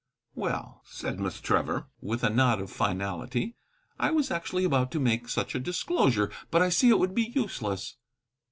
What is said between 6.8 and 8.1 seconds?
it would be useless."